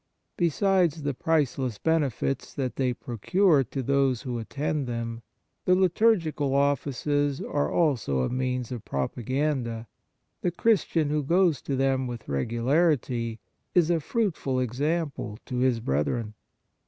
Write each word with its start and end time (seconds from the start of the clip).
Besides 0.35 1.03
the 1.03 1.13
priceless 1.13 1.77
benefits 1.77 2.55
that 2.55 2.75
they 2.75 2.91
procure 2.91 3.63
to 3.65 3.83
those 3.83 4.23
who 4.23 4.39
attend 4.39 4.87
them, 4.87 5.21
the 5.65 5.75
liturgical 5.75 6.55
offices 6.55 7.39
are 7.39 7.71
also 7.71 8.21
a 8.21 8.29
means 8.29 8.71
of 8.71 8.83
propaganda. 8.83 9.85
The 10.41 10.49
Christian 10.49 11.11
who 11.11 11.21
goes 11.21 11.61
to 11.61 11.75
them 11.75 12.07
with 12.07 12.27
regularity 12.27 13.39
is 13.75 13.91
a 13.91 13.99
fruitful 13.99 14.59
example 14.59 15.37
to 15.45 15.57
his 15.59 15.79
brethren. 15.79 16.33